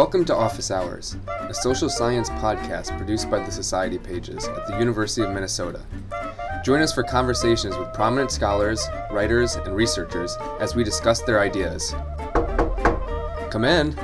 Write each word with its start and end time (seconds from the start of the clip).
Welcome 0.00 0.24
to 0.24 0.34
Office 0.34 0.70
Hours, 0.70 1.18
a 1.28 1.52
social 1.52 1.90
science 1.90 2.30
podcast 2.30 2.96
produced 2.96 3.30
by 3.30 3.44
the 3.44 3.52
Society 3.52 3.98
Pages 3.98 4.48
at 4.48 4.66
the 4.66 4.78
University 4.78 5.20
of 5.20 5.30
Minnesota. 5.30 5.84
Join 6.64 6.80
us 6.80 6.90
for 6.90 7.02
conversations 7.02 7.76
with 7.76 7.92
prominent 7.92 8.30
scholars, 8.30 8.88
writers, 9.10 9.56
and 9.56 9.76
researchers 9.76 10.38
as 10.58 10.74
we 10.74 10.84
discuss 10.84 11.20
their 11.20 11.38
ideas. 11.38 11.94
Come 13.50 13.66
in. 13.66 13.94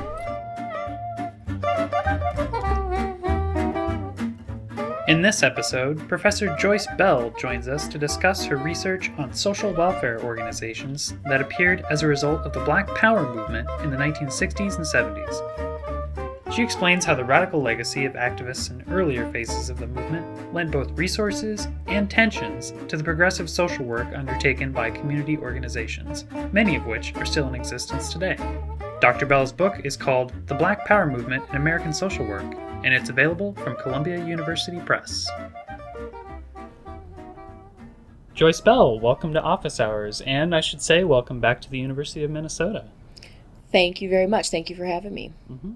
In 5.07 5.23
this 5.23 5.41
episode, 5.41 6.07
Professor 6.07 6.55
Joyce 6.57 6.85
Bell 6.99 7.31
joins 7.39 7.67
us 7.67 7.87
to 7.87 7.97
discuss 7.97 8.45
her 8.45 8.57
research 8.57 9.09
on 9.17 9.33
social 9.33 9.73
welfare 9.73 10.21
organizations 10.23 11.15
that 11.25 11.41
appeared 11.41 11.83
as 11.89 12.03
a 12.03 12.07
result 12.07 12.41
of 12.41 12.53
the 12.53 12.63
Black 12.65 12.87
Power 12.89 13.33
movement 13.33 13.67
in 13.81 13.89
the 13.89 13.97
1960s 13.97 14.75
and 14.75 14.85
70s. 14.85 15.66
She 16.51 16.63
explains 16.63 17.05
how 17.05 17.15
the 17.15 17.23
radical 17.23 17.61
legacy 17.61 18.05
of 18.05 18.13
activists 18.13 18.71
in 18.71 18.83
earlier 18.91 19.29
phases 19.31 19.69
of 19.69 19.79
the 19.79 19.87
movement 19.87 20.53
lent 20.53 20.71
both 20.71 20.97
resources 20.97 21.67
and 21.87 22.09
tensions 22.09 22.73
to 22.87 22.97
the 22.97 23.03
progressive 23.03 23.49
social 23.49 23.85
work 23.85 24.07
undertaken 24.15 24.71
by 24.71 24.89
community 24.89 25.37
organizations, 25.37 26.25
many 26.51 26.75
of 26.75 26.85
which 26.85 27.15
are 27.15 27.25
still 27.25 27.47
in 27.47 27.55
existence 27.55 28.11
today. 28.11 28.37
Dr. 29.01 29.25
Bell's 29.25 29.51
book 29.51 29.81
is 29.83 29.97
called 29.97 30.33
The 30.47 30.55
Black 30.55 30.85
Power 30.85 31.05
Movement 31.05 31.43
in 31.49 31.57
American 31.57 31.93
Social 31.93 32.25
Work 32.25 32.55
and 32.83 32.93
it's 32.93 33.09
available 33.09 33.53
from 33.53 33.75
Columbia 33.75 34.23
University 34.25 34.79
Press. 34.79 35.27
Joyce 38.33 38.61
Bell, 38.61 38.99
welcome 38.99 39.33
to 39.33 39.41
Office 39.41 39.79
Hours, 39.79 40.21
and 40.21 40.53
I 40.53 40.61
should 40.61 40.81
say, 40.81 41.03
welcome 41.03 41.39
back 41.39 41.59
to 41.61 41.69
the 41.71 41.79
University 41.79 42.23
of 42.23 42.29
Minnesota. 42.29 42.85
Thank 43.71 44.01
you 44.01 44.09
very 44.09 44.27
much. 44.27 44.51
Thank 44.51 44.69
you 44.69 44.75
for 44.75 44.85
having 44.85 45.13
me. 45.13 45.33
Mm-hmm. 45.51 45.73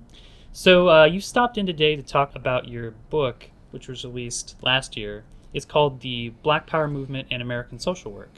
So, 0.53 0.89
uh, 0.89 1.05
you 1.05 1.21
stopped 1.21 1.57
in 1.57 1.65
today 1.65 1.95
to 1.95 2.03
talk 2.03 2.35
about 2.35 2.67
your 2.67 2.91
book, 3.09 3.49
which 3.71 3.87
was 3.87 4.03
released 4.03 4.57
last 4.61 4.97
year. 4.97 5.23
It's 5.53 5.65
called 5.65 6.01
The 6.01 6.33
Black 6.43 6.67
Power 6.67 6.89
Movement 6.89 7.29
and 7.31 7.41
American 7.41 7.79
Social 7.79 8.11
Work. 8.11 8.33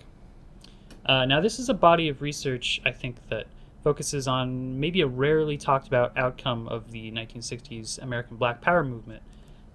Uh, 1.08 1.26
now, 1.26 1.42
this 1.42 1.58
is 1.58 1.70
a 1.70 1.74
body 1.74 2.10
of 2.10 2.22
research, 2.22 2.80
I 2.86 2.92
think, 2.92 3.16
that 3.30 3.48
focuses 3.84 4.28
on 4.28 4.80
maybe 4.80 5.02
a 5.02 5.08
rarely 5.08 5.58
talked 5.58 5.88
about 5.88 6.16
outcome 6.16 6.68
of 6.68 6.92
the 6.92 7.12
1960s 7.12 7.98
American 8.00 8.38
Black 8.38 8.62
Power 8.62 8.84
movement. 8.84 9.24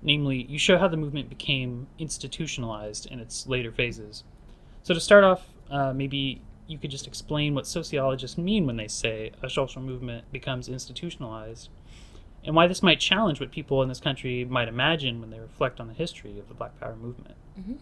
Namely, 0.01 0.47
you 0.49 0.61
show 0.61 0.79
how 0.79 0.87
the 0.87 0.97
movement 0.97 1.29
became 1.29 1.89
institutionalized 1.99 3.07
in 3.07 3.19
its 3.19 3.49
later 3.49 3.73
phases. 3.73 4.23
So, 4.85 4.95
to 4.95 5.01
start 5.01 5.25
off, 5.25 5.49
uh, 5.73 5.93
maybe 5.93 6.41
you 6.69 6.79
could 6.79 6.93
just 6.93 7.09
explain 7.09 7.57
what 7.57 7.67
sociologists 7.67 8.39
mean 8.39 8.65
when 8.65 8.77
they 8.77 8.87
say 8.87 9.33
a 9.43 9.51
social 9.51 9.83
movement 9.83 10.31
becomes 10.31 10.69
institutionalized, 10.69 11.69
and 12.49 12.57
why 12.57 12.67
this 12.67 12.83
might 12.83 12.99
challenge 12.99 13.41
what 13.41 13.51
people 13.51 13.83
in 13.83 13.91
this 13.91 14.01
country 14.01 14.43
might 14.47 14.69
imagine 14.69 15.21
when 15.21 15.29
they 15.29 15.39
reflect 15.39 15.81
on 15.81 15.87
the 15.87 15.93
history 15.93 16.39
of 16.39 16.49
the 16.49 16.55
Black 16.55 16.81
Power 16.81 16.97
movement. 16.97 17.35
Mm-hmm. 17.61 17.75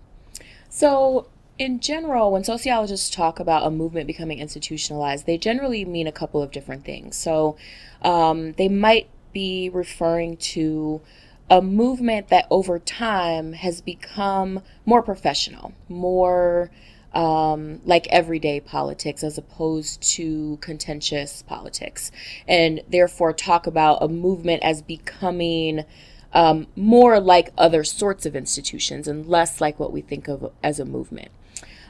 So, 0.69 1.29
in 1.57 1.79
general, 1.79 2.33
when 2.33 2.43
sociologists 2.43 3.09
talk 3.09 3.39
about 3.39 3.65
a 3.65 3.71
movement 3.71 4.09
becoming 4.09 4.41
institutionalized, 4.41 5.25
they 5.25 5.39
generally 5.39 5.85
mean 5.85 6.09
a 6.09 6.13
couple 6.13 6.43
of 6.43 6.51
different 6.51 6.85
things. 6.85 7.17
So 7.17 7.57
um, 8.03 8.55
they 8.55 8.69
might 8.69 9.09
be 9.33 9.71
referring 9.73 10.37
to 10.39 11.01
a 11.49 11.63
movement 11.63 12.27
that 12.29 12.47
over 12.51 12.81
time 12.81 13.53
has 13.53 13.81
become 13.81 14.63
more 14.85 15.01
professional, 15.01 15.75
more 15.89 16.73
um, 17.17 17.81
like 17.87 18.07
everyday 18.09 18.61
politics 18.61 19.25
as 19.25 19.39
opposed 19.39 20.03
to 20.03 20.59
contentious 20.61 21.43
politics, 21.43 22.13
and 22.47 22.83
therefore 22.89 23.33
talk 23.33 23.67
about 23.67 24.03
a 24.03 24.09
movement 24.09 24.63
as 24.63 24.83
becoming. 24.83 25.85
Um, 26.33 26.67
more 26.77 27.19
like 27.19 27.53
other 27.57 27.83
sorts 27.83 28.27
of 28.27 28.37
institutions 28.37 29.09
and 29.09 29.27
less 29.27 29.59
like 29.59 29.81
what 29.81 29.91
we 29.91 30.03
think 30.03 30.29
of 30.29 30.53
as 30.63 30.79
a 30.79 30.85
movement. 30.85 31.31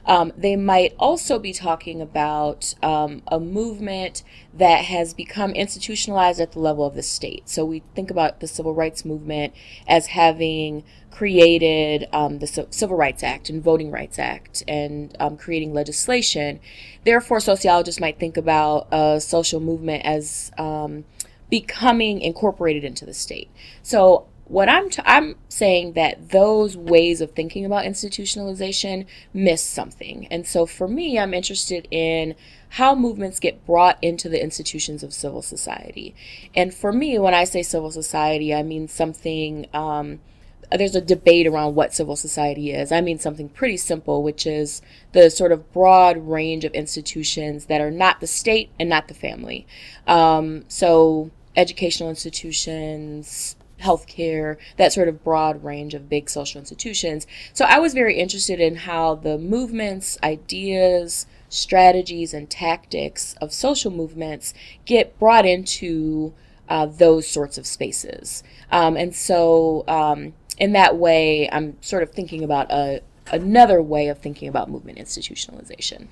Um, 0.07 0.33
they 0.37 0.57
might 0.57 0.95
also 0.99 1.39
be 1.39 1.53
talking 1.53 2.01
about 2.01 2.75
um, 2.83 3.23
a 3.27 3.41
movement 3.41 4.23
that 4.55 4.85
has 4.85 5.13
become 5.13 5.51
institutionalized 5.51 6.41
at 6.41 6.53
the 6.53 6.61
level 6.61 6.87
of 6.87 6.95
the 6.95 7.03
state. 7.03 7.49
So 7.49 7.65
we 7.65 7.83
think 7.95 8.11
about 8.11 8.41
the 8.41 8.47
civil 8.47 8.73
rights 8.73 9.05
movement 9.05 9.53
as 9.87 10.07
having 10.09 10.85
created 11.11 12.07
um, 12.13 12.41
the 12.41 12.47
Civil 12.47 12.97
Rights 12.97 13.23
Act 13.23 13.49
and 13.49 13.63
Voting 13.63 13.91
Rights 13.91 14.19
Act 14.19 14.63
and 14.69 15.17
um, 15.19 15.37
creating 15.39 15.73
legislation. 15.73 16.61
Therefore, 17.05 17.41
sociologists 17.41 18.01
might 18.01 18.19
think 18.19 18.37
about 18.37 18.87
a 18.93 19.19
social 19.19 19.59
movement 19.59 20.05
as 20.05 20.53
um, 20.59 21.05
becoming 21.49 22.21
incorporated 22.21 22.85
into 22.85 23.07
the 23.07 23.15
state. 23.15 23.51
So 23.83 24.27
what 24.49 24.69
I'm 24.69 24.91
t- 24.91 25.03
I'm 25.05 25.37
saying 25.49 25.95
that 25.95 26.31
those 26.31 26.77
ways 26.77 27.21
of 27.21 27.33
thinking 27.33 27.65
about 27.65 27.85
institutionalization 27.85 29.07
miss 29.35 29.63
something. 29.63 30.27
And 30.29 30.47
so 30.47 30.67
for 30.67 30.87
me, 30.87 31.19
I'm 31.19 31.35
interested 31.35 31.89
in 31.91 32.35
how 32.71 32.95
movements 32.95 33.41
get 33.41 33.67
brought 33.67 33.99
into 34.03 34.29
the 34.29 34.43
institutions 34.43 35.03
of 35.03 35.13
civil 35.13 35.43
society. 35.43 36.15
And 36.55 36.73
for 36.73 36.93
me, 36.93 37.19
when 37.19 37.35
I 37.35 37.45
say 37.45 37.63
civil 37.63 37.91
society, 37.91 38.55
I 38.55 38.63
mean 38.63 38.89
something 38.89 39.67
um, 39.73 40.21
there's 40.73 40.97
a 40.97 41.01
debate 41.01 41.47
around 41.47 41.75
what 41.75 41.95
civil 41.95 42.17
society 42.17 42.73
is. 42.73 42.91
I 42.91 43.01
mean 43.01 43.19
something 43.19 43.49
pretty 43.49 43.77
simple, 43.77 44.23
which 44.23 44.47
is 44.47 44.83
the 45.13 45.31
sort 45.31 45.53
of 45.53 45.73
broad 45.73 46.29
range 46.29 46.65
of 46.65 46.73
institutions 46.73 47.67
that 47.67 47.81
are 47.81 47.91
not 47.91 48.21
the 48.21 48.27
state 48.27 48.71
and 48.79 48.89
not 48.89 49.09
the 49.09 49.15
family. 49.15 49.67
Um, 50.07 50.65
so 50.69 51.31
educational 51.55 52.11
institutions, 52.11 53.57
healthcare, 53.87 54.57
that 54.77 54.93
sort 54.93 55.09
of 55.09 55.25
broad 55.25 55.63
range 55.63 55.95
of 55.95 56.09
big 56.09 56.29
social 56.29 56.59
institutions. 56.59 57.27
So 57.53 57.65
I 57.65 57.79
was 57.79 57.95
very 57.95 58.17
interested 58.17 58.61
in 58.61 58.77
how 58.77 59.15
the 59.15 59.39
movements, 59.39 60.19
ideas, 60.23 61.27
strategies, 61.49 62.35
and 62.35 62.51
tactics 62.51 63.35
of 63.41 63.53
social 63.53 63.91
movements 63.91 64.53
get 64.85 65.19
brought 65.19 65.47
into 65.47 66.35
uh, 66.69 66.87
those 66.87 67.27
sorts 67.29 67.59
of 67.59 67.67
spaces. 67.67 68.43
Um, 68.71 68.97
and 68.97 69.15
so, 69.15 69.85
um, 69.87 70.35
in 70.59 70.73
that 70.73 70.97
way, 70.97 71.49
I'm 71.51 71.77
sort 71.83 72.03
of 72.03 72.11
thinking 72.11 72.43
about 72.43 72.71
a, 72.71 73.03
another 73.31 73.81
way 73.83 74.09
of 74.09 74.19
thinking 74.19 74.49
about 74.49 74.71
movement 74.71 74.99
institutionalization. 74.99 76.09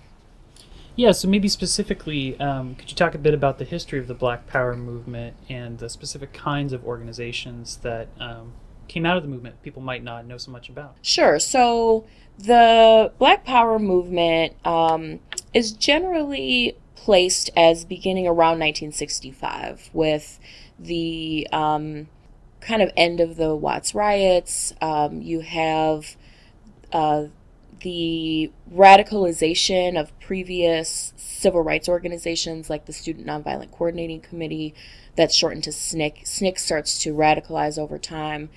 Yeah, 0.97 1.13
so 1.13 1.29
maybe 1.29 1.49
specifically, 1.49 2.39
um, 2.39 2.77
could 2.77 2.91
you 2.91 2.97
talk 2.97 3.15
a 3.15 3.19
bit 3.19 3.35
about 3.35 3.59
the 3.59 3.65
history 3.65 3.99
of 3.99 4.07
the 4.07 4.15
Black 4.15 4.47
Power 4.47 4.77
movement 4.77 5.37
and 5.49 5.79
the 5.79 5.89
specific 5.89 6.33
kinds 6.33 6.73
of 6.73 6.85
organizations 6.85 7.79
that 7.79 8.09
um, 8.21 8.53
came 8.87 9.05
out 9.05 9.17
of 9.17 9.25
the 9.25 9.29
movement 9.29 9.61
people 9.63 9.83
might 9.83 10.05
not 10.05 10.25
know 10.25 10.39
so 10.39 10.53
much 10.53 10.69
about? 10.69 10.97
Sure. 11.03 11.41
So 11.41 12.05
the 12.39 13.13
Black 13.19 13.45
Power 13.45 13.79
movement 13.79 14.55
um, 14.65 15.19
is 15.53 15.73
generally 15.73 16.77
placed 16.95 17.51
as 17.57 17.85
beginning 17.85 18.27
around 18.27 18.61
1965 18.61 19.91
with 19.93 20.39
the 20.79 21.47
um, 21.53 22.09
kind 22.61 22.83
of 22.83 22.91
end 22.97 23.21
of 23.21 23.37
the 23.37 23.55
Watts 23.55 23.95
riots. 23.95 24.73
Um, 24.81 25.21
you 25.23 25.41
have 25.41 26.17
uh, 26.93 27.27
the 27.81 28.51
radicalization 28.73 29.99
of 29.99 30.19
previous 30.21 31.13
civil 31.17 31.63
rights 31.63 31.89
organizations 31.89 32.71
like 32.71 32.87
the 32.87 32.93
Student 32.93 33.27
Nonviolent 33.27 33.71
Coordinating 33.71 34.21
Committee, 34.21 34.75
that's 35.17 35.35
shortened 35.35 35.65
to 35.65 35.71
SNCC. 35.71 36.25
SNCC 36.25 36.59
starts 36.59 36.99
to 37.03 37.15
radicalize 37.15 37.79
over 37.79 37.99
time. 37.99 38.51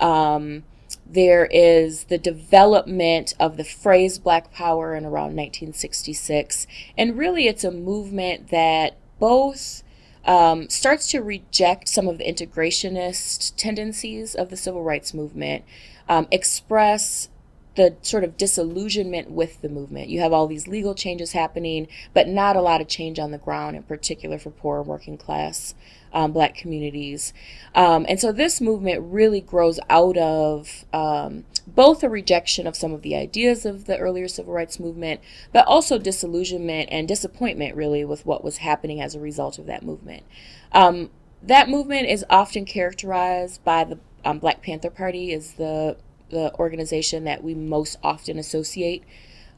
Um, 0.00 0.64
there 1.06 1.46
is 1.46 2.04
the 2.04 2.18
development 2.18 3.34
of 3.38 3.56
the 3.56 3.64
phrase 3.64 4.18
Black 4.18 4.52
Power 4.52 4.94
in 4.94 5.04
around 5.04 5.36
1966. 5.36 6.66
And 6.96 7.16
really, 7.16 7.46
it's 7.46 7.64
a 7.64 7.70
movement 7.70 8.48
that 8.48 8.96
both 9.18 9.82
um, 10.24 10.68
starts 10.68 11.08
to 11.08 11.20
reject 11.20 11.88
some 11.88 12.08
of 12.08 12.18
the 12.18 12.24
integrationist 12.24 13.54
tendencies 13.56 14.34
of 14.34 14.50
the 14.50 14.56
civil 14.56 14.82
rights 14.82 15.12
movement, 15.12 15.64
um, 16.08 16.28
express 16.30 17.28
the 17.74 17.96
sort 18.02 18.24
of 18.24 18.36
disillusionment 18.36 19.30
with 19.30 19.60
the 19.62 19.68
movement. 19.68 20.08
You 20.08 20.20
have 20.20 20.32
all 20.32 20.46
these 20.46 20.68
legal 20.68 20.94
changes 20.94 21.32
happening, 21.32 21.88
but 22.12 22.28
not 22.28 22.56
a 22.56 22.60
lot 22.60 22.80
of 22.80 22.88
change 22.88 23.18
on 23.18 23.30
the 23.30 23.38
ground, 23.38 23.76
in 23.76 23.82
particular 23.82 24.38
for 24.38 24.50
poor 24.50 24.82
working 24.82 25.16
class 25.16 25.74
um, 26.12 26.32
black 26.32 26.54
communities. 26.54 27.32
Um, 27.74 28.04
and 28.08 28.20
so 28.20 28.32
this 28.32 28.60
movement 28.60 29.02
really 29.02 29.40
grows 29.40 29.80
out 29.88 30.16
of 30.16 30.84
um, 30.92 31.44
both 31.66 32.02
a 32.02 32.08
rejection 32.08 32.66
of 32.66 32.76
some 32.76 32.92
of 32.92 33.02
the 33.02 33.16
ideas 33.16 33.64
of 33.64 33.86
the 33.86 33.96
earlier 33.98 34.28
civil 34.28 34.52
rights 34.52 34.78
movement, 34.78 35.20
but 35.52 35.66
also 35.66 35.98
disillusionment 35.98 36.88
and 36.92 37.08
disappointment, 37.08 37.76
really, 37.76 38.04
with 38.04 38.26
what 38.26 38.44
was 38.44 38.58
happening 38.58 39.00
as 39.00 39.14
a 39.14 39.20
result 39.20 39.58
of 39.58 39.66
that 39.66 39.82
movement. 39.82 40.24
Um, 40.72 41.10
that 41.42 41.68
movement 41.68 42.08
is 42.08 42.24
often 42.30 42.64
characterized 42.64 43.64
by 43.64 43.84
the 43.84 43.98
um, 44.24 44.38
Black 44.38 44.62
Panther 44.62 44.90
Party 44.90 45.32
as 45.32 45.54
the 45.54 45.96
the 46.32 46.52
organization 46.54 47.22
that 47.24 47.44
we 47.44 47.54
most 47.54 47.96
often 48.02 48.38
associate 48.38 49.04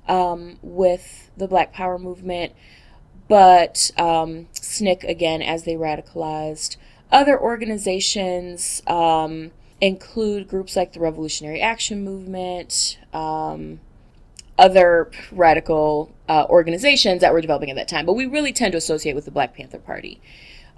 um, 0.07 0.59
with 0.61 1.31
the 1.37 1.49
Black 1.49 1.73
Power 1.73 1.99
movement. 1.99 2.53
But 3.27 3.91
um, 3.97 4.49
SNCC, 4.53 5.09
again, 5.09 5.41
as 5.41 5.65
they 5.65 5.75
radicalized, 5.77 6.77
other 7.11 7.41
organizations 7.41 8.83
um, 8.87 9.53
include 9.81 10.49
groups 10.49 10.77
like 10.77 10.93
the 10.93 11.01
Revolutionary 11.01 11.63
Action 11.63 12.05
Movement, 12.05 12.99
um, 13.15 13.81
other 14.59 15.11
radical 15.33 16.13
uh, 16.29 16.45
organizations 16.51 17.23
that 17.23 17.33
were 17.33 17.41
developing 17.41 17.71
at 17.71 17.77
that 17.77 17.89
time, 17.89 18.05
but 18.05 18.13
we 18.13 18.27
really 18.27 18.53
tend 18.53 18.73
to 18.73 18.79
associate 18.79 19.15
with 19.15 19.25
the 19.25 19.31
Black 19.31 19.55
Panther 19.55 19.79
Party. 19.79 20.21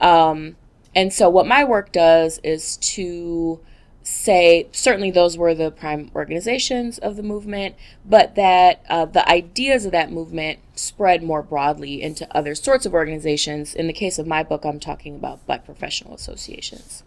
Um, 0.01 0.57
and 0.95 1.13
so, 1.13 1.29
what 1.29 1.47
my 1.47 1.65
work 1.65 1.91
does 1.91 2.39
is 2.45 2.77
to 2.79 3.61
say 4.07 4.69
certainly 4.73 5.11
those 5.11 5.37
were 5.37 5.55
the 5.55 5.71
prime 5.71 6.11
organizations 6.15 6.99
of 6.99 7.17
the 7.17 7.23
movement, 7.23 7.75
but 8.05 8.35
that 8.37 8.85
uh, 8.89 9.05
the 9.05 9.29
ideas 9.29 9.85
of 9.85 9.93
that 9.93 10.13
movement 10.13 10.61
spread 10.75 11.23
more 11.23 11.43
broadly 11.43 12.01
into 12.03 12.27
other 12.37 12.55
sorts 12.55 12.87
of 12.87 12.95
organizations. 12.95 13.75
In 13.75 13.87
the 13.87 13.93
case 13.93 14.19
of 14.19 14.27
my 14.27 14.43
book, 14.43 14.65
I'm 14.65 14.79
talking 14.79 15.17
about 15.17 15.45
Black 15.47 15.65
professional 15.65 16.15
associations. 16.15 17.03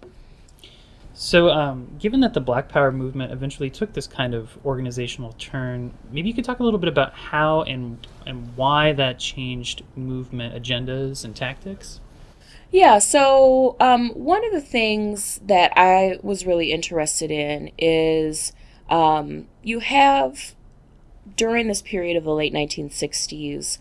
So, 1.14 1.50
um, 1.50 1.96
given 2.00 2.22
that 2.22 2.34
the 2.34 2.40
Black 2.40 2.70
Power 2.70 2.92
movement 2.92 3.34
eventually 3.34 3.70
took 3.70 3.92
this 3.92 4.08
kind 4.08 4.34
of 4.34 4.58
organizational 4.66 5.34
turn, 5.34 5.92
maybe 6.12 6.30
you 6.30 6.34
could 6.34 6.46
talk 6.46 6.60
a 6.60 6.64
little 6.64 6.80
bit 6.80 6.88
about 6.88 7.14
how 7.14 7.64
and 7.64 8.06
and 8.26 8.56
why 8.56 8.94
that 8.94 9.20
changed 9.20 9.84
movement 9.96 10.56
agendas 10.56 11.26
and 11.26 11.36
tactics. 11.36 12.00
Yeah, 12.72 13.00
so 13.00 13.76
um, 13.80 14.10
one 14.12 14.46
of 14.46 14.52
the 14.52 14.62
things 14.62 15.40
that 15.44 15.72
I 15.76 16.20
was 16.22 16.46
really 16.46 16.72
interested 16.72 17.32
in 17.32 17.72
is 17.78 18.54
um, 18.90 19.48
you 19.64 19.80
have 19.80 20.56
during 21.36 21.68
this 21.68 21.82
period 21.82 22.16
of 22.16 22.24
the 22.24 22.34
late 22.34 22.54
1960s 22.54 23.80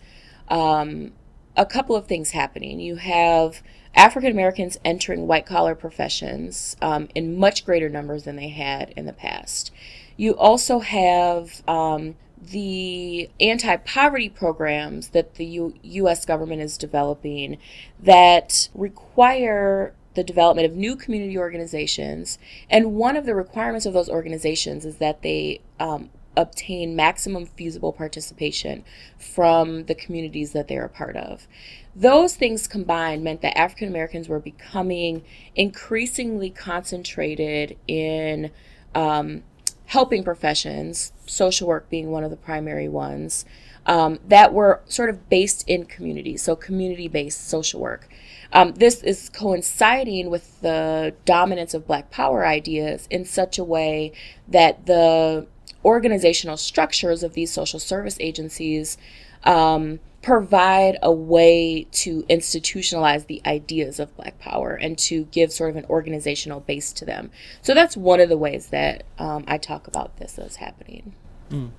um, 0.49 1.11
a 1.55 1.65
couple 1.65 1.95
of 1.95 2.07
things 2.07 2.31
happening. 2.31 2.79
You 2.79 2.95
have 2.95 3.61
African 3.95 4.31
Americans 4.31 4.77
entering 4.83 5.27
white 5.27 5.45
collar 5.45 5.75
professions 5.75 6.75
um, 6.81 7.09
in 7.13 7.37
much 7.37 7.65
greater 7.65 7.89
numbers 7.89 8.23
than 8.23 8.35
they 8.37 8.49
had 8.49 8.91
in 8.95 9.05
the 9.05 9.13
past. 9.13 9.71
You 10.17 10.35
also 10.35 10.79
have 10.79 11.61
um, 11.67 12.15
the 12.41 13.29
anti 13.39 13.75
poverty 13.77 14.29
programs 14.29 15.09
that 15.09 15.35
the 15.35 15.45
U- 15.45 15.75
U.S. 15.83 16.25
government 16.25 16.61
is 16.61 16.77
developing 16.77 17.57
that 18.01 18.69
require 18.73 19.93
the 20.15 20.23
development 20.23 20.65
of 20.65 20.75
new 20.75 20.95
community 20.95 21.37
organizations. 21.37 22.39
And 22.69 22.95
one 22.95 23.15
of 23.15 23.25
the 23.25 23.35
requirements 23.35 23.85
of 23.85 23.93
those 23.93 24.09
organizations 24.09 24.85
is 24.85 24.97
that 24.97 25.21
they 25.21 25.61
um, 25.79 26.09
obtain 26.35 26.95
maximum 26.95 27.45
feasible 27.45 27.91
participation 27.91 28.83
from 29.17 29.85
the 29.85 29.95
communities 29.95 30.53
that 30.53 30.67
they're 30.67 30.85
a 30.85 30.89
part 30.89 31.15
of. 31.15 31.47
Those 31.95 32.35
things 32.35 32.67
combined 32.67 33.23
meant 33.23 33.41
that 33.41 33.57
African 33.57 33.89
Americans 33.89 34.29
were 34.29 34.39
becoming 34.39 35.23
increasingly 35.55 36.49
concentrated 36.49 37.77
in 37.87 38.51
um, 38.95 39.43
helping 39.89 40.23
professions, 40.23 41.11
social 41.25 41.67
work 41.67 41.89
being 41.89 42.11
one 42.11 42.23
of 42.23 42.29
the 42.29 42.37
primary 42.37 42.87
ones, 42.87 43.43
um, 43.87 44.19
that 44.27 44.53
were 44.53 44.81
sort 44.85 45.09
of 45.09 45.29
based 45.29 45.67
in 45.67 45.83
communities, 45.83 46.43
so 46.43 46.55
community 46.55 47.07
based 47.07 47.47
social 47.47 47.79
work. 47.79 48.07
Um, 48.53 48.75
this 48.75 49.01
is 49.01 49.29
coinciding 49.29 50.29
with 50.29 50.61
the 50.61 51.15
dominance 51.25 51.73
of 51.73 51.87
Black 51.87 52.11
Power 52.11 52.45
ideas 52.45 53.07
in 53.09 53.25
such 53.25 53.57
a 53.57 53.63
way 53.63 54.11
that 54.47 54.85
the 54.85 55.47
organizational 55.83 56.57
structures 56.57 57.23
of 57.23 57.33
these 57.33 57.51
social 57.51 57.79
service 57.79 58.17
agencies 58.19 58.95
um, 59.43 59.99
provide 60.21 60.97
a 61.01 61.11
way 61.11 61.87
to 61.91 62.23
institutionalize 62.23 63.27
the 63.27 63.41
ideas 63.45 63.99
of 63.99 64.15
Black 64.17 64.37
Power 64.39 64.73
and 64.73 64.97
to 64.97 65.25
give 65.25 65.51
sort 65.51 65.69
of 65.69 65.75
an 65.77 65.85
organizational 65.85 66.59
base 66.59 66.91
to 66.93 67.05
them. 67.05 67.31
So 67.61 67.73
that's 67.73 67.95
one 67.95 68.19
of 68.19 68.29
the 68.29 68.37
ways 68.37 68.67
that 68.67 69.03
um, 69.17 69.45
I 69.47 69.57
talk 69.57 69.87
about 69.87 70.17
this 70.17 70.37
as 70.37 70.57
happening. 70.57 71.13
Mm. 71.49 71.69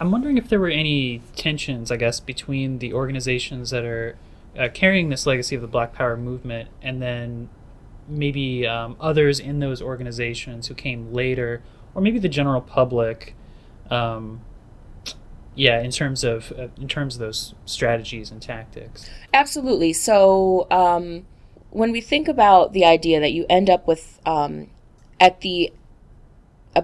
I'm 0.00 0.10
wondering 0.10 0.38
if 0.38 0.48
there 0.48 0.60
were 0.60 0.68
any 0.68 1.22
tensions, 1.36 1.90
I 1.90 1.96
guess, 1.96 2.20
between 2.20 2.78
the 2.78 2.92
organizations 2.92 3.70
that 3.70 3.84
are 3.84 4.16
uh, 4.56 4.68
carrying 4.72 5.08
this 5.08 5.26
legacy 5.26 5.54
of 5.54 5.62
the 5.62 5.68
Black 5.68 5.92
Power 5.92 6.16
movement 6.16 6.68
and 6.82 7.00
then 7.00 7.48
maybe 8.08 8.66
um, 8.66 8.96
others 9.00 9.38
in 9.38 9.60
those 9.60 9.82
organizations 9.82 10.68
who 10.68 10.74
came 10.74 11.12
later, 11.12 11.62
or 11.94 12.02
maybe 12.02 12.18
the 12.18 12.28
general 12.28 12.60
public. 12.60 13.34
Um, 13.90 14.40
yeah 15.58 15.80
in 15.80 15.90
terms 15.90 16.24
of 16.24 16.52
uh, 16.52 16.68
in 16.80 16.88
terms 16.88 17.16
of 17.16 17.20
those 17.20 17.54
strategies 17.66 18.30
and 18.30 18.40
tactics. 18.40 19.10
Absolutely. 19.34 19.92
So 19.92 20.66
um, 20.70 21.26
when 21.70 21.92
we 21.92 22.00
think 22.00 22.28
about 22.28 22.72
the 22.72 22.84
idea 22.84 23.20
that 23.20 23.32
you 23.32 23.44
end 23.50 23.68
up 23.68 23.86
with 23.86 24.20
um, 24.24 24.68
at 25.20 25.40
the 25.40 25.72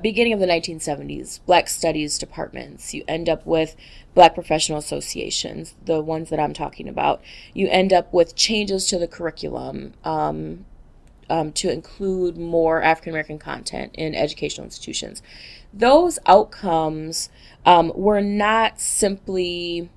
beginning 0.03 0.33
of 0.33 0.41
the 0.41 0.47
1970s 0.47 1.39
black 1.47 1.69
studies 1.69 2.19
departments 2.19 2.93
you 2.93 3.05
end 3.07 3.29
up 3.29 3.47
with 3.47 3.77
black 4.13 4.35
professional 4.35 4.77
associations 4.77 5.77
the 5.85 6.01
ones 6.01 6.31
that 6.31 6.41
i'm 6.41 6.53
talking 6.53 6.89
about. 6.89 7.23
You 7.53 7.69
end 7.69 7.93
up 7.93 8.13
with 8.13 8.35
changes 8.35 8.89
to 8.89 8.99
the 8.99 9.07
curriculum 9.07 9.95
um, 10.03 10.65
um, 11.31 11.53
to 11.53 11.71
include 11.71 12.37
more 12.37 12.83
African 12.83 13.11
American 13.11 13.39
content 13.39 13.95
in 13.95 14.15
educational 14.15 14.65
institutions. 14.65 15.23
Those 15.73 16.19
outcomes 16.27 17.31
um, 17.67 17.93
were 17.95 18.21
not 18.21 18.81
simply 18.81 19.91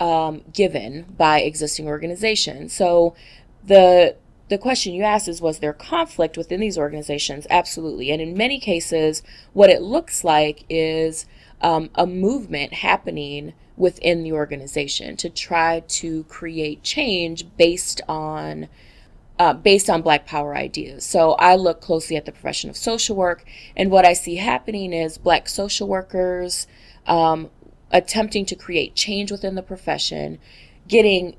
um, 0.00 0.42
given 0.52 1.14
by 1.16 1.40
existing 1.40 1.86
organizations. 1.86 2.72
So 2.72 3.14
the 3.64 4.16
the 4.48 4.58
question 4.58 4.92
you 4.92 5.02
asked 5.02 5.28
is 5.28 5.40
was 5.40 5.60
there 5.60 5.72
conflict 5.72 6.36
within 6.36 6.60
these 6.60 6.76
organizations? 6.76 7.46
Absolutely. 7.48 8.10
And 8.10 8.20
in 8.20 8.36
many 8.36 8.58
cases, 8.58 9.22
what 9.54 9.70
it 9.70 9.80
looks 9.80 10.24
like 10.24 10.64
is 10.68 11.24
um, 11.62 11.88
a 11.94 12.06
movement 12.06 12.74
happening 12.74 13.54
within 13.76 14.22
the 14.22 14.32
organization 14.32 15.16
to 15.16 15.30
try 15.30 15.80
to 15.80 16.24
create 16.24 16.82
change 16.82 17.46
based 17.56 18.00
on 18.08 18.68
uh, 19.42 19.52
based 19.52 19.90
on 19.90 20.02
Black 20.02 20.24
Power 20.24 20.54
ideas. 20.54 21.04
So 21.04 21.32
I 21.32 21.56
look 21.56 21.80
closely 21.80 22.14
at 22.14 22.26
the 22.26 22.30
profession 22.30 22.70
of 22.70 22.76
social 22.76 23.16
work, 23.16 23.44
and 23.76 23.90
what 23.90 24.04
I 24.04 24.12
see 24.12 24.36
happening 24.36 24.92
is 24.92 25.18
Black 25.18 25.48
social 25.48 25.88
workers 25.88 26.68
um, 27.08 27.50
attempting 27.90 28.46
to 28.46 28.54
create 28.54 28.94
change 28.94 29.32
within 29.32 29.56
the 29.56 29.62
profession, 29.62 30.38
getting 30.86 31.34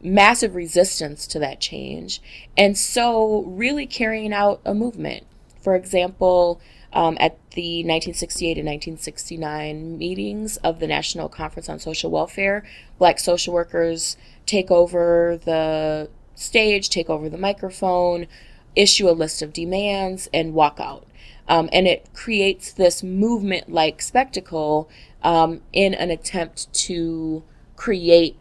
massive 0.00 0.54
resistance 0.54 1.26
to 1.26 1.40
that 1.40 1.60
change, 1.60 2.22
and 2.56 2.78
so 2.78 3.42
really 3.42 3.84
carrying 3.84 4.32
out 4.32 4.60
a 4.64 4.72
movement. 4.72 5.26
For 5.60 5.74
example, 5.74 6.60
um, 6.92 7.16
at 7.18 7.36
the 7.50 7.82
1968 7.82 8.58
and 8.58 8.66
1969 8.66 9.98
meetings 9.98 10.56
of 10.58 10.78
the 10.78 10.86
National 10.86 11.28
Conference 11.28 11.68
on 11.68 11.80
Social 11.80 12.12
Welfare, 12.12 12.64
Black 12.96 13.18
social 13.18 13.52
workers 13.52 14.16
take 14.46 14.70
over 14.70 15.36
the 15.44 16.08
stage, 16.40 16.88
take 16.88 17.10
over 17.10 17.28
the 17.28 17.38
microphone, 17.38 18.26
issue 18.74 19.08
a 19.08 19.12
list 19.12 19.42
of 19.42 19.52
demands, 19.52 20.28
and 20.32 20.54
walk 20.54 20.78
out. 20.80 21.06
Um, 21.48 21.68
and 21.72 21.86
it 21.86 22.08
creates 22.14 22.72
this 22.72 23.02
movement 23.02 23.70
like 23.70 24.00
spectacle 24.00 24.88
um, 25.22 25.60
in 25.72 25.94
an 25.94 26.10
attempt 26.10 26.72
to 26.72 27.42
create 27.76 28.36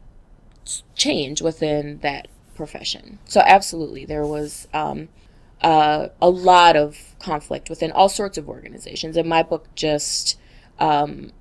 change 0.96 1.42
within 1.42 2.00
that 2.00 2.28
profession. 2.56 3.20
So, 3.26 3.42
absolutely, 3.44 4.06
there 4.06 4.26
was 4.26 4.68
um, 4.74 5.10
uh, 5.62 6.10
a 6.22 6.30
lot 6.30 6.76
of 6.76 7.16
conflict 7.20 7.70
within 7.70 7.92
all 7.92 8.10
sorts 8.10 8.38
of 8.38 8.48
organizations, 8.48 9.18
and 9.18 9.28
my 9.28 9.44
book 9.44 9.68
just 9.76 10.38
um, 10.80 11.32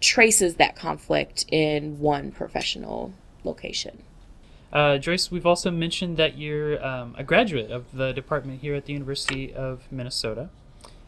traces 0.00 0.54
that 0.54 0.74
conflict 0.74 1.44
in 1.50 2.00
one 2.00 2.32
professional 2.32 3.12
location. 3.44 4.02
Uh, 4.72 4.98
Joyce, 4.98 5.30
we've 5.30 5.46
also 5.46 5.70
mentioned 5.70 6.16
that 6.16 6.38
you're 6.38 6.84
um, 6.84 7.14
a 7.18 7.24
graduate 7.24 7.70
of 7.70 7.92
the 7.92 8.12
department 8.12 8.60
here 8.60 8.74
at 8.74 8.84
the 8.84 8.92
University 8.92 9.52
of 9.52 9.90
Minnesota. 9.90 10.48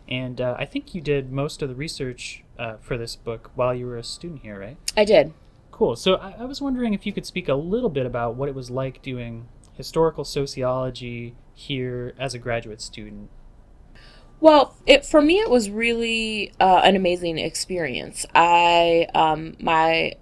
And 0.08 0.40
uh, 0.40 0.56
I 0.58 0.64
think 0.64 0.94
you 0.94 1.00
did 1.00 1.32
most 1.32 1.62
of 1.62 1.68
the 1.68 1.74
research 1.74 2.42
uh, 2.58 2.76
for 2.80 2.98
this 2.98 3.14
book 3.14 3.50
while 3.54 3.74
you 3.74 3.86
were 3.86 3.96
a 3.96 4.02
student 4.02 4.42
here, 4.42 4.58
right? 4.58 4.76
I 4.96 5.04
did. 5.04 5.32
Cool. 5.70 5.96
So 5.96 6.16
I, 6.16 6.34
I 6.40 6.44
was 6.44 6.60
wondering 6.60 6.92
if 6.92 7.06
you 7.06 7.12
could 7.12 7.24
speak 7.24 7.48
a 7.48 7.54
little 7.54 7.88
bit 7.88 8.04
about 8.04 8.34
what 8.34 8.48
it 8.48 8.54
was 8.54 8.70
like 8.70 9.00
doing 9.00 9.48
historical 9.74 10.24
sociology 10.24 11.34
here 11.54 12.14
as 12.18 12.34
a 12.34 12.38
graduate 12.38 12.80
student. 12.80 13.30
Well, 14.40 14.74
it 14.86 15.06
for 15.06 15.22
me 15.22 15.38
it 15.38 15.48
was 15.48 15.70
really 15.70 16.52
uh, 16.58 16.80
an 16.82 16.96
amazing 16.96 17.38
experience. 17.38 18.26
I 18.34 19.06
um, 19.14 19.56
my 19.60 20.14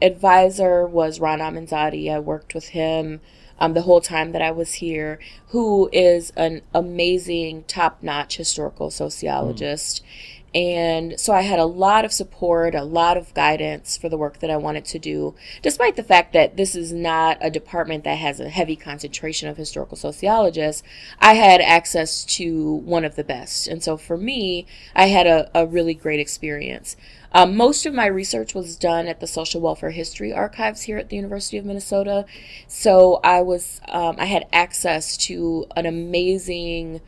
advisor 0.00 0.86
was 0.86 1.20
Ron 1.20 1.40
Aminzade. 1.40 2.10
I 2.10 2.18
worked 2.18 2.54
with 2.54 2.68
him 2.68 3.20
um, 3.58 3.74
the 3.74 3.82
whole 3.82 4.00
time 4.00 4.32
that 4.32 4.42
I 4.42 4.50
was 4.50 4.74
here, 4.74 5.18
who 5.48 5.88
is 5.92 6.32
an 6.36 6.62
amazing, 6.74 7.64
top 7.64 8.02
notch 8.02 8.36
historical 8.36 8.90
sociologist. 8.90 10.02
Mm. 10.02 10.35
And 10.54 11.20
so 11.20 11.34
I 11.34 11.42
had 11.42 11.58
a 11.58 11.66
lot 11.66 12.04
of 12.04 12.12
support, 12.12 12.74
a 12.74 12.82
lot 12.82 13.16
of 13.16 13.34
guidance 13.34 13.98
for 13.98 14.08
the 14.08 14.16
work 14.16 14.38
that 14.38 14.50
I 14.50 14.56
wanted 14.56 14.86
to 14.86 14.98
do, 14.98 15.34
despite 15.60 15.96
the 15.96 16.02
fact 16.02 16.32
that 16.32 16.56
this 16.56 16.74
is 16.74 16.92
not 16.92 17.36
a 17.40 17.50
department 17.50 18.04
that 18.04 18.16
has 18.18 18.40
a 18.40 18.48
heavy 18.48 18.76
concentration 18.76 19.48
of 19.48 19.58
historical 19.58 19.96
sociologists. 19.96 20.82
I 21.18 21.34
had 21.34 21.60
access 21.60 22.24
to 22.36 22.76
one 22.76 23.04
of 23.04 23.16
the 23.16 23.24
best. 23.24 23.66
And 23.66 23.82
so 23.82 23.96
for 23.96 24.16
me, 24.16 24.66
I 24.94 25.06
had 25.06 25.26
a, 25.26 25.50
a 25.54 25.66
really 25.66 25.94
great 25.94 26.20
experience. 26.20 26.96
Um, 27.32 27.54
most 27.54 27.84
of 27.84 27.92
my 27.92 28.06
research 28.06 28.54
was 28.54 28.76
done 28.76 29.08
at 29.08 29.20
the 29.20 29.26
Social 29.26 29.60
Welfare 29.60 29.90
History 29.90 30.32
Archives 30.32 30.82
here 30.82 30.96
at 30.96 31.10
the 31.10 31.16
University 31.16 31.58
of 31.58 31.66
Minnesota. 31.66 32.24
So 32.66 33.20
I 33.22 33.42
was, 33.42 33.82
um, 33.88 34.16
I 34.18 34.24
had 34.24 34.46
access 34.54 35.18
to 35.18 35.66
an 35.76 35.84
amazing 35.84 37.02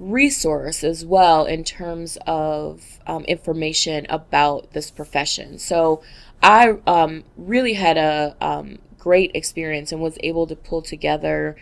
resource 0.00 0.82
as 0.82 1.04
well 1.04 1.44
in 1.44 1.62
terms 1.62 2.16
of 2.26 2.98
um, 3.06 3.22
information 3.24 4.06
about 4.08 4.72
this 4.72 4.90
profession. 4.90 5.58
So 5.58 6.02
I 6.42 6.78
um, 6.86 7.24
really 7.36 7.74
had 7.74 7.98
a 7.98 8.34
um, 8.40 8.78
great 8.98 9.30
experience 9.34 9.92
and 9.92 10.00
was 10.00 10.16
able 10.22 10.46
to 10.46 10.56
pull 10.56 10.80
together 10.80 11.56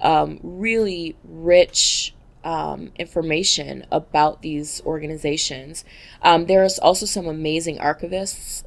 um, 0.00 0.40
really 0.42 1.16
rich 1.22 2.14
um, 2.44 2.90
information 2.96 3.86
about 3.92 4.42
these 4.42 4.80
organizations. 4.84 5.84
Um, 6.22 6.46
there's 6.46 6.78
also 6.78 7.06
some 7.06 7.26
amazing 7.26 7.78
archivists 7.78 8.64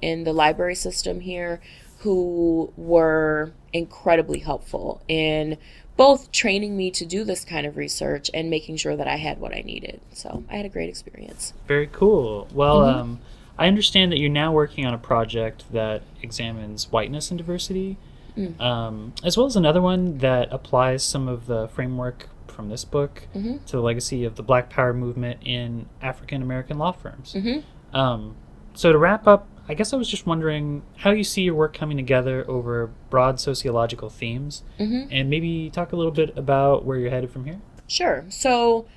in 0.00 0.24
the 0.24 0.32
library 0.32 0.76
system 0.76 1.20
here 1.20 1.60
who 1.98 2.72
were 2.76 3.52
incredibly 3.72 4.38
helpful 4.38 5.02
in 5.06 5.58
both 6.00 6.32
training 6.32 6.78
me 6.78 6.90
to 6.90 7.04
do 7.04 7.24
this 7.24 7.44
kind 7.44 7.66
of 7.66 7.76
research 7.76 8.30
and 8.32 8.48
making 8.48 8.74
sure 8.74 8.96
that 8.96 9.06
I 9.06 9.16
had 9.16 9.38
what 9.38 9.54
I 9.54 9.60
needed. 9.60 10.00
So 10.14 10.42
I 10.48 10.56
had 10.56 10.64
a 10.64 10.70
great 10.70 10.88
experience. 10.88 11.52
Very 11.68 11.88
cool. 11.88 12.48
Well, 12.54 12.80
mm-hmm. 12.80 13.00
um, 13.00 13.20
I 13.58 13.66
understand 13.68 14.10
that 14.10 14.18
you're 14.18 14.30
now 14.30 14.50
working 14.50 14.86
on 14.86 14.94
a 14.94 14.98
project 14.98 15.64
that 15.74 16.00
examines 16.22 16.90
whiteness 16.90 17.30
and 17.30 17.36
diversity, 17.36 17.98
mm. 18.34 18.58
um, 18.58 19.12
as 19.22 19.36
well 19.36 19.44
as 19.44 19.56
another 19.56 19.82
one 19.82 20.16
that 20.18 20.48
applies 20.50 21.02
some 21.04 21.28
of 21.28 21.44
the 21.44 21.68
framework 21.68 22.30
from 22.46 22.70
this 22.70 22.86
book 22.86 23.28
mm-hmm. 23.34 23.58
to 23.66 23.72
the 23.72 23.82
legacy 23.82 24.24
of 24.24 24.36
the 24.36 24.42
Black 24.42 24.70
Power 24.70 24.94
movement 24.94 25.40
in 25.44 25.84
African 26.00 26.40
American 26.40 26.78
law 26.78 26.92
firms. 26.92 27.34
Mm-hmm. 27.34 27.94
Um, 27.94 28.36
so 28.72 28.90
to 28.90 28.96
wrap 28.96 29.26
up, 29.26 29.46
I 29.70 29.74
guess 29.74 29.92
I 29.92 29.96
was 29.96 30.08
just 30.08 30.26
wondering 30.26 30.82
how 30.96 31.12
you 31.12 31.22
see 31.22 31.42
your 31.42 31.54
work 31.54 31.74
coming 31.74 31.96
together 31.96 32.44
over 32.50 32.90
broad 33.08 33.38
sociological 33.38 34.10
themes, 34.10 34.64
mm-hmm. 34.80 35.08
and 35.12 35.30
maybe 35.30 35.70
talk 35.70 35.92
a 35.92 35.96
little 35.96 36.10
bit 36.10 36.36
about 36.36 36.84
where 36.84 36.98
you're 36.98 37.10
headed 37.10 37.30
from 37.30 37.44
here. 37.44 37.60
Sure. 37.86 38.24
So, 38.30 38.88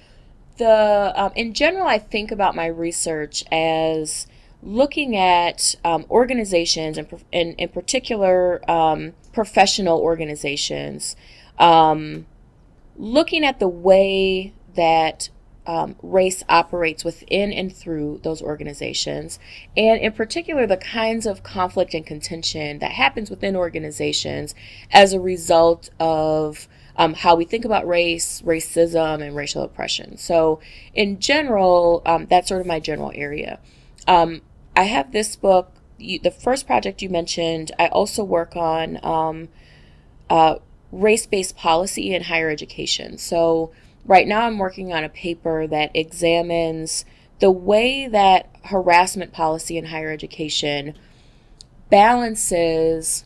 the 0.58 1.13
um, 1.15 1.32
in 1.36 1.53
general, 1.53 1.86
I 1.86 2.00
think 2.00 2.32
about 2.32 2.56
my 2.56 2.65
research 2.65 3.44
as 3.51 4.25
looking 4.63 5.15
at 5.15 5.75
um, 5.86 6.08
organizations 6.10 6.98
and, 6.98 7.24
in, 7.32 7.53
in 7.53 7.70
particular 7.70 8.68
um, 8.68 9.13
professional 9.32 10.00
organizations, 10.00 11.15
um, 11.60 12.25
looking 12.98 13.46
at 13.46 13.60
the 13.60 13.68
way 13.68 14.53
that 14.74 15.30
um, 15.65 15.96
race 16.01 16.43
operates 16.50 17.03
within 17.03 17.51
and 17.51 17.74
through 17.75 18.20
those 18.24 18.41
organizations, 18.41 19.39
and 19.77 20.01
in 20.01 20.12
particular, 20.12 20.67
the 20.67 20.77
kinds 20.77 21.25
of 21.25 21.43
conflict 21.43 21.93
and 21.93 22.05
contention 22.05 22.79
that 22.79 22.91
happens 22.91 23.29
within 23.29 23.55
organizations 23.55 24.55
as 24.91 25.13
a 25.13 25.20
result 25.20 25.89
of 26.00 26.67
um, 26.96 27.13
how 27.13 27.36
we 27.36 27.46
think 27.46 27.65
about 27.65 27.88
race, 27.88 28.41
racism, 28.41 29.25
and 29.25 29.36
racial 29.36 29.63
oppression. 29.63 30.17
So, 30.17 30.60
in 30.93 31.20
general, 31.20 32.01
um, 32.05 32.27
that's 32.29 32.50
sort 32.50 32.62
of 32.62 32.67
my 32.67 32.79
general 32.79 33.12
area. 33.15 33.60
Um, 34.08 34.41
I 34.75 34.84
have 34.84 35.12
this 35.12 35.36
book, 35.36 35.72
you, 35.98 36.20
the 36.20 36.32
first 36.32 36.67
project 36.67 37.01
you 37.01 37.10
mentioned, 37.10 37.72
I 37.79 37.88
also 37.88 38.24
work 38.24 38.55
on 38.55 39.00
um, 39.03 39.50
uh, 40.29 40.55
race 40.91 41.25
based 41.25 41.55
policy 41.55 42.13
in 42.13 42.24
higher 42.24 42.50
education. 42.50 43.17
So, 43.17 43.72
right 44.05 44.27
now 44.27 44.41
I'm 44.41 44.57
working 44.57 44.93
on 44.93 45.03
a 45.03 45.10
paper 45.10 45.67
that 45.67 45.91
examines 45.93 47.05
the 47.39 47.51
way 47.51 48.07
that 48.07 48.50
harassment 48.65 49.33
policy 49.33 49.77
in 49.77 49.86
higher 49.86 50.12
education 50.12 50.95
balances 51.89 53.25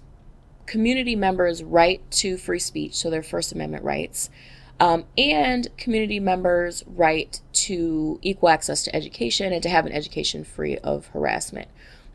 community 0.67 1.15
members' 1.15 1.63
right 1.63 2.01
to 2.12 2.38
free 2.38 2.60
speech, 2.60 2.96
so 2.96 3.10
their 3.10 3.24
First 3.24 3.51
Amendment 3.51 3.84
rights, 3.84 4.29
um, 4.79 5.05
and 5.17 5.75
community 5.77 6.19
members' 6.19 6.84
right 6.86 7.41
to 7.53 8.19
equal 8.22 8.50
access 8.50 8.84
to 8.84 8.96
education 8.96 9.51
and 9.51 9.63
to 9.63 9.69
have 9.69 9.88
an 9.88 9.91
education 9.91 10.43
free 10.43 10.77
of 10.79 11.07
harassment. 11.07 11.67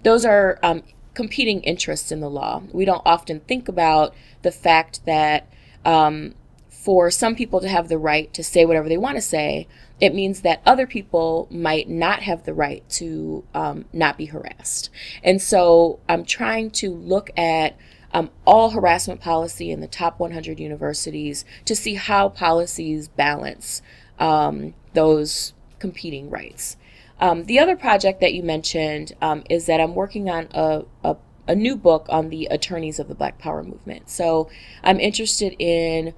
Those 0.05 0.25
are 0.25 0.59
um, 0.63 0.83
competing 1.15 1.63
interests 1.63 2.13
in 2.13 2.21
the 2.21 2.31
law. 2.31 2.63
We 2.73 2.85
don't 2.85 3.03
often 3.05 3.41
think 3.41 3.69
about 3.69 4.15
the 4.43 4.53
fact 4.53 5.05
that 5.07 5.51
um, 5.85 6.35
for 6.83 7.13
some 7.13 7.37
people 7.37 7.61
to 7.61 7.69
have 7.69 7.89
the 7.89 7.97
right 7.97 8.35
to 8.35 8.43
say 8.43 8.65
whatever 8.65 8.89
they 8.89 8.99
want 8.99 9.17
to 9.17 9.23
say, 9.23 9.69
it 10.01 10.13
means 10.13 10.41
that 10.41 10.61
other 10.67 10.85
people 10.85 11.47
might 11.49 11.89
not 11.89 12.23
have 12.23 12.43
the 12.43 12.53
right 12.53 12.83
to 12.91 13.45
um, 13.55 13.85
not 13.93 14.19
be 14.19 14.27
harassed. 14.27 14.91
And 15.23 15.41
so 15.41 16.01
I'm 16.09 16.25
trying 16.25 16.73
to 16.73 16.91
look 16.93 17.31
at 17.37 17.77
um, 18.13 18.31
all 18.45 18.71
harassment 18.71 19.21
policy 19.21 19.71
in 19.71 19.81
the 19.81 19.87
top 19.87 20.19
100 20.19 20.59
universities 20.59 21.45
to 21.67 21.77
see 21.77 21.95
how 21.95 22.29
policies 22.29 23.07
balance 23.07 23.81
um, 24.19 24.75
those 24.93 25.53
competing 25.79 26.31
rights. 26.31 26.77
Um, 27.21 27.45
the 27.45 27.61
other 27.61 27.77
project 27.77 28.21
that 28.21 28.35
you 28.35 28.43
mentioned 28.43 29.13
um, 29.23 29.45
is 29.49 29.67
that 29.67 29.81
I'm 29.81 29.95
working 29.95 30.29
on 30.29 30.49
a, 30.51 30.83
a, 31.05 31.17
a 31.47 31.55
new 31.55 31.77
book 31.77 32.07
on 32.09 32.31
the 32.31 32.47
attorneys 32.47 32.99
of 32.99 33.07
the 33.07 33.15
Black 33.15 33.39
Power 33.39 33.63
movement. 33.63 34.11
So 34.11 34.51
I'm 34.83 34.99
interested 34.99 35.55
in 35.61 36.13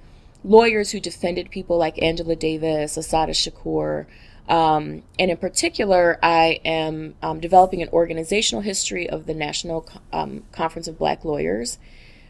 lawyers 0.45 0.91
who 0.91 0.99
defended 0.99 1.49
people 1.49 1.77
like 1.77 2.01
Angela 2.01 2.35
Davis, 2.35 2.97
Assata 2.97 3.33
Shakur. 3.33 4.05
Um, 4.47 5.01
and 5.17 5.31
in 5.31 5.37
particular, 5.37 6.19
I 6.21 6.59
am 6.63 7.15
um, 7.23 7.39
developing 7.39 7.81
an 7.81 7.89
organizational 7.89 8.61
history 8.61 9.09
of 9.09 9.25
the 9.25 9.33
National 9.33 9.89
um, 10.13 10.43
Conference 10.51 10.87
of 10.87 10.99
Black 10.99 11.25
Lawyers, 11.25 11.79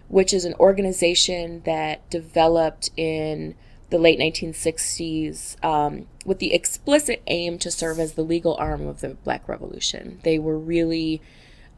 which 0.08 0.34
is 0.34 0.46
an 0.46 0.54
organization 0.56 1.62
that 1.66 2.10
developed 2.10 2.90
in 2.96 3.56
the 3.90 3.98
late 3.98 4.18
1960s 4.18 5.64
um, 5.64 6.08
with 6.26 6.40
the 6.40 6.54
explicit 6.54 7.22
aim 7.28 7.60
to 7.60 7.70
serve 7.70 8.00
as 8.00 8.14
the 8.14 8.24
legal 8.24 8.56
arm 8.56 8.88
of 8.88 9.02
the 9.02 9.10
Black 9.10 9.48
Revolution. 9.48 10.20
They 10.24 10.40
were 10.40 10.58
really 10.58 11.22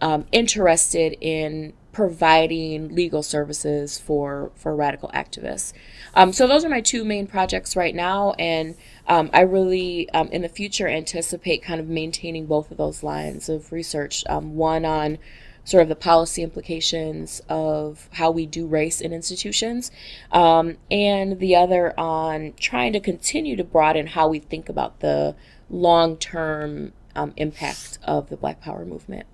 um, 0.01 0.25
interested 0.31 1.17
in 1.19 1.73
providing 1.97 2.93
legal 2.93 3.23
services 3.23 3.97
for 3.97 4.51
for 4.53 4.75
radical 4.75 5.09
activists. 5.15 5.73
Um, 6.13 6.31
so 6.31 6.45
those 6.45 6.63
are 6.63 6.69
my 6.69 6.79
two 6.79 7.03
main 7.03 7.25
projects 7.25 7.75
right 7.75 7.95
now, 7.95 8.33
and 8.37 8.75
um, 9.07 9.31
I 9.33 9.41
really 9.41 10.07
um, 10.11 10.27
in 10.27 10.43
the 10.43 10.47
future 10.47 10.87
anticipate 10.87 11.63
kind 11.63 11.79
of 11.79 11.87
maintaining 11.87 12.45
both 12.45 12.69
of 12.69 12.77
those 12.77 13.01
lines 13.01 13.49
of 13.49 13.71
research. 13.71 14.23
Um, 14.29 14.55
one 14.55 14.85
on 14.85 15.17
sort 15.63 15.81
of 15.81 15.89
the 15.89 15.95
policy 15.95 16.43
implications 16.43 17.41
of 17.49 18.09
how 18.11 18.29
we 18.29 18.45
do 18.45 18.67
race 18.67 19.01
in 19.01 19.11
institutions, 19.11 19.89
um, 20.31 20.77
and 20.91 21.39
the 21.39 21.55
other 21.55 21.99
on 21.99 22.53
trying 22.59 22.93
to 22.93 22.99
continue 22.99 23.55
to 23.55 23.63
broaden 23.63 24.05
how 24.05 24.27
we 24.27 24.37
think 24.37 24.69
about 24.69 24.99
the 24.99 25.35
long 25.67 26.15
term 26.15 26.93
um, 27.15 27.33
impact 27.37 27.97
of 28.03 28.29
the 28.29 28.37
Black 28.37 28.61
Power 28.61 28.85
movement. 28.85 29.25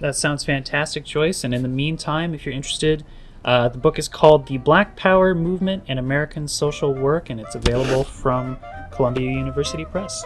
That 0.00 0.16
sounds 0.16 0.44
fantastic, 0.44 1.04
Joyce. 1.04 1.44
And 1.44 1.54
in 1.54 1.62
the 1.62 1.68
meantime, 1.68 2.34
if 2.34 2.44
you're 2.44 2.54
interested, 2.54 3.04
uh, 3.44 3.68
the 3.68 3.78
book 3.78 3.98
is 3.98 4.08
called 4.08 4.46
The 4.46 4.58
Black 4.58 4.96
Power 4.96 5.34
Movement 5.34 5.84
and 5.88 5.98
American 5.98 6.48
Social 6.48 6.92
Work, 6.92 7.30
and 7.30 7.40
it's 7.40 7.54
available 7.54 8.04
from 8.04 8.58
Columbia 8.90 9.30
University 9.30 9.84
Press. 9.84 10.24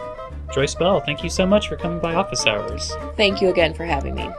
Joyce 0.53 0.75
Bell, 0.75 0.99
thank 1.01 1.23
you 1.23 1.29
so 1.29 1.45
much 1.45 1.67
for 1.67 1.75
coming 1.75 1.99
by 1.99 2.15
office 2.15 2.45
hours. 2.45 2.91
Thank 3.17 3.41
you 3.41 3.49
again 3.49 3.73
for 3.73 3.85
having 3.85 4.15
me. 4.15 4.29